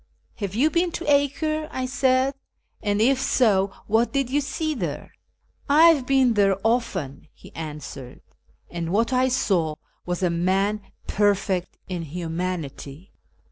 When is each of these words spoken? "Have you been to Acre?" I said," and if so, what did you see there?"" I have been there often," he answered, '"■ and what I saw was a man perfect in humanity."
"Have 0.41 0.55
you 0.55 0.71
been 0.71 0.91
to 0.93 1.05
Acre?" 1.05 1.67
I 1.81 1.85
said," 1.85 2.33
and 2.81 2.99
if 2.99 3.21
so, 3.21 3.71
what 3.85 4.11
did 4.11 4.31
you 4.31 4.41
see 4.41 4.73
there?"" 4.73 5.11
I 5.69 5.89
have 5.89 6.07
been 6.07 6.33
there 6.33 6.57
often," 6.63 7.27
he 7.35 7.53
answered, 7.55 8.17
'"■ 8.31 8.39
and 8.71 8.91
what 8.91 9.13
I 9.13 9.27
saw 9.27 9.75
was 10.03 10.23
a 10.23 10.31
man 10.31 10.81
perfect 11.05 11.77
in 11.87 12.01
humanity." 12.01 13.11